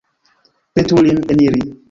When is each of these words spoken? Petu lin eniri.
Petu 0.79 1.03
lin 1.09 1.23
eniri. 1.37 1.63